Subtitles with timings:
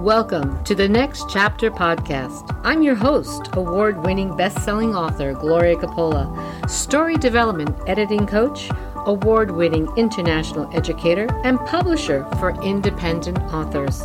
[0.00, 2.58] Welcome to the Next Chapter podcast.
[2.64, 8.70] I'm your host, award winning best selling author Gloria Coppola, story development editing coach,
[9.04, 14.04] award winning international educator, and publisher for independent authors.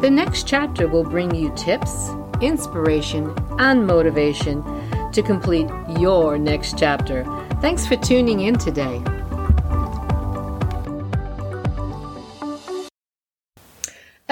[0.00, 2.08] The next chapter will bring you tips,
[2.40, 4.64] inspiration, and motivation
[5.12, 5.68] to complete
[5.98, 7.24] your next chapter.
[7.60, 9.02] Thanks for tuning in today.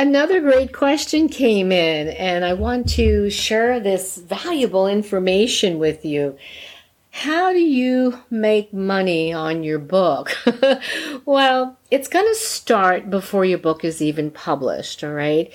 [0.04, 6.36] Another great question came in, and I want to share this valuable information with you.
[7.08, 10.36] How do you make money on your book?
[11.24, 15.50] well, it's going to start before your book is even published, all right?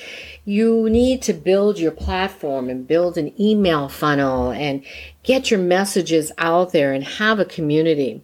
[0.45, 4.83] You need to build your platform and build an email funnel and
[5.21, 8.23] get your messages out there and have a community.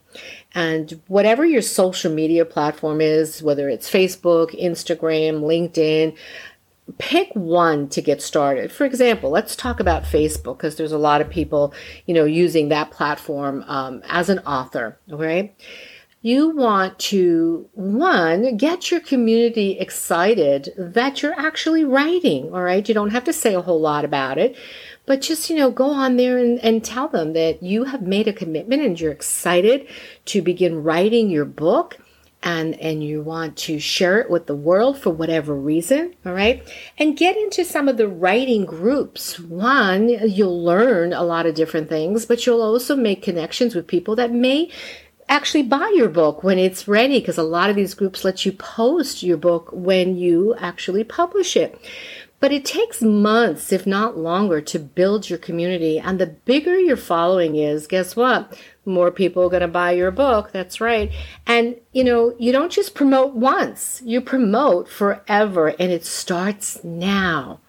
[0.55, 6.15] And whatever your social media platform is, whether it's Facebook, Instagram, LinkedIn,
[6.97, 8.71] pick one to get started.
[8.71, 11.73] For example, let's talk about Facebook because there's a lot of people,
[12.05, 14.97] you know, using that platform um, as an author.
[15.11, 15.53] Okay.
[16.25, 22.51] You want to, one, get your community excited that you're actually writing.
[22.51, 22.87] All right.
[22.87, 24.57] You don't have to say a whole lot about it,
[25.05, 28.27] but just, you know, go on there and, and tell them that you have made
[28.27, 29.87] a commitment and you're excited
[30.25, 31.99] to begin writing your book
[32.45, 36.71] and and you want to share it with the world for whatever reason all right
[36.97, 41.89] and get into some of the writing groups one you'll learn a lot of different
[41.89, 44.69] things but you'll also make connections with people that may
[45.27, 48.51] actually buy your book when it's ready because a lot of these groups let you
[48.51, 51.79] post your book when you actually publish it
[52.45, 55.97] but it takes months, if not longer, to build your community.
[55.97, 58.55] And the bigger your following is, guess what?
[58.85, 60.51] More people are going to buy your book.
[60.51, 61.11] That's right.
[61.47, 65.69] And, you know, you don't just promote once, you promote forever.
[65.79, 67.61] And it starts now.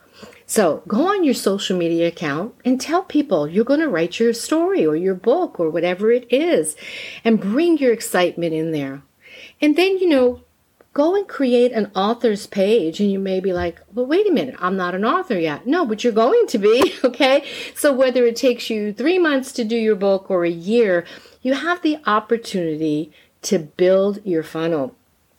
[0.47, 4.33] So go on your social media account and tell people you're going to write your
[4.33, 6.77] story or your book or whatever it is
[7.25, 9.03] and bring your excitement in there.
[9.61, 10.43] And then, you know,
[10.93, 14.55] go and create an author's page and you may be like well wait a minute
[14.61, 15.67] i'm not an author yet.
[15.67, 17.45] No but you're going to be okay?
[17.75, 21.05] So whether it takes you three months to do your book or a year
[21.43, 24.95] you have the opportunity to build your funnel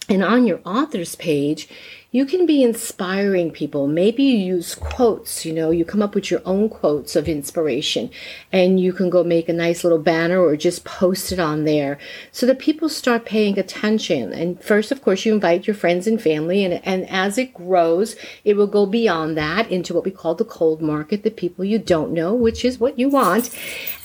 [0.09, 1.67] and on your author's page
[2.09, 3.85] you can be inspiring people.
[3.85, 8.09] Maybe you use quotes, you know, you come up with your own quotes of inspiration
[8.51, 11.99] and you can go make a nice little banner or just post it on there
[12.31, 14.31] so that people start paying attention.
[14.31, 18.15] And first, of course, you invite your friends and family and, and as it grows,
[18.45, 21.77] it will go beyond that into what we call the cold market, the people you
[21.77, 23.53] don't know, which is what you want.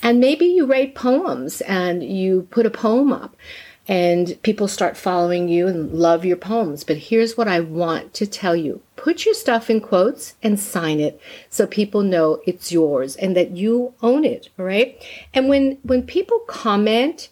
[0.01, 3.37] And maybe you write poems and you put a poem up
[3.87, 6.83] and people start following you and love your poems.
[6.83, 8.81] But here's what I want to tell you.
[8.95, 13.51] Put your stuff in quotes and sign it so people know it's yours and that
[13.57, 15.01] you own it, all right?
[15.33, 17.27] And when when people comment,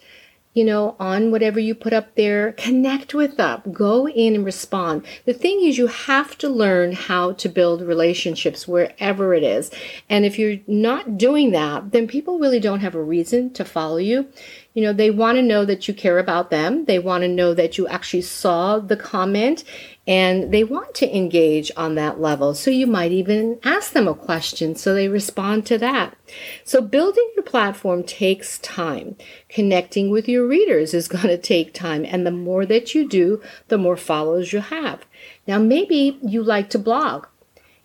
[0.52, 3.62] you know, on whatever you put up there, connect with them.
[3.72, 5.06] Go in and respond.
[5.24, 9.70] The thing is you have to learn how to build relationships wherever it is.
[10.10, 13.96] And if you're not doing that, then people really don't have a reason to follow
[13.96, 14.28] you.
[14.74, 16.86] You know, they want to know that you care about them.
[16.86, 19.64] They want to know that you actually saw the comment
[20.06, 22.54] and they want to engage on that level.
[22.54, 26.16] So you might even ask them a question so they respond to that.
[26.64, 29.16] So building your platform takes time.
[29.48, 32.04] Connecting with your readers is going to take time.
[32.04, 35.04] And the more that you do, the more followers you have.
[35.46, 37.26] Now, maybe you like to blog.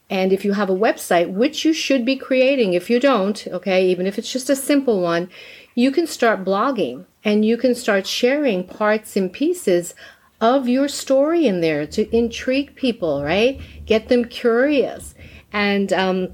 [0.10, 3.90] And if you have a website, which you should be creating, if you don't, okay,
[3.90, 5.30] even if it's just a simple one,
[5.78, 9.94] you can start blogging and you can start sharing parts and pieces
[10.42, 13.62] of your story in there to intrigue people, right?
[13.86, 15.14] Get them curious.
[15.54, 16.30] And, um,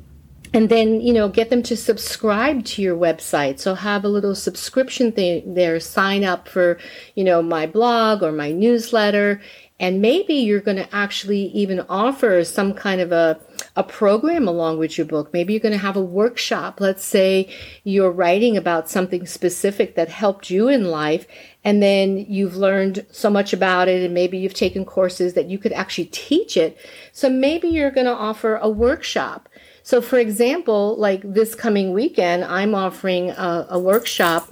[0.54, 3.60] and then you know get them to subscribe to your website.
[3.60, 5.80] So have a little subscription thing there.
[5.80, 6.78] Sign up for
[7.16, 9.42] you know my blog or my newsletter.
[9.80, 13.40] And maybe you're going to actually even offer some kind of a,
[13.76, 15.34] a program along with your book.
[15.34, 16.80] Maybe you're going to have a workshop.
[16.80, 17.50] Let's say
[17.84, 21.26] you're writing about something specific that helped you in life.
[21.64, 25.58] And then you've learned so much about it, and maybe you've taken courses that you
[25.58, 26.78] could actually teach it.
[27.14, 29.50] So maybe you're going to offer a workshop.
[29.82, 34.50] So, for example, like this coming weekend, I'm offering a, a workshop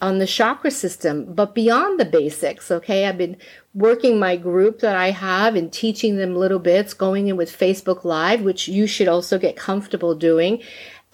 [0.00, 2.70] on the chakra system, but beyond the basics.
[2.70, 3.06] Okay.
[3.06, 3.36] I've been
[3.76, 8.04] working my group that I have and teaching them little bits, going in with Facebook
[8.04, 10.62] Live, which you should also get comfortable doing.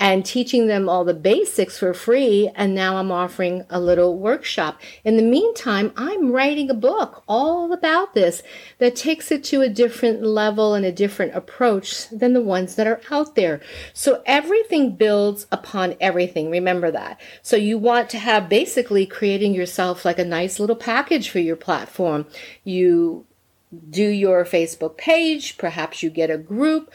[0.02, 2.50] And teaching them all the basics for free.
[2.56, 4.81] And now I'm offering a little workshop.
[5.04, 8.43] In the meantime, I'm writing a book all about this
[8.78, 12.88] that takes it to a different level and a different approach than the ones that
[12.88, 13.60] are out there.
[13.93, 16.50] So everything builds upon everything.
[16.50, 17.20] Remember that.
[17.40, 21.55] So you want to have basically creating yourself like a nice little package for your
[21.55, 22.26] platform.
[22.64, 23.25] You
[23.88, 26.90] do your Facebook page, perhaps you get a group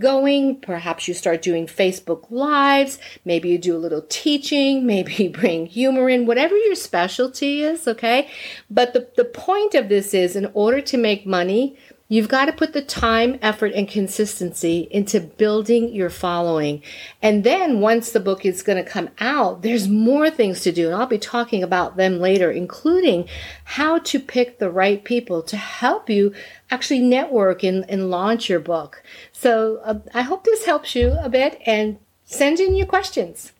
[0.00, 0.60] going.
[0.60, 2.98] Perhaps you start doing Facebook Lives.
[3.24, 4.86] Maybe you do a little teaching.
[4.96, 8.28] Maybe you bring humor in, whatever your specialty is, okay?
[8.70, 11.76] But the, the point of this is in order to make money,
[12.08, 16.82] You've got to put the time, effort, and consistency into building your following.
[17.20, 20.86] And then once the book is going to come out, there's more things to do.
[20.86, 23.28] And I'll be talking about them later, including
[23.64, 26.32] how to pick the right people to help you
[26.70, 29.02] actually network and, and launch your book.
[29.32, 33.52] So uh, I hope this helps you a bit and send in your questions.